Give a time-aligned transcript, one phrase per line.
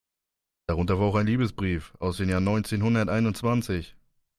[0.65, 3.95] Darunter war auch ein Liebesbrief aus dem Jahr neunzehnhunderteinundzwanzig.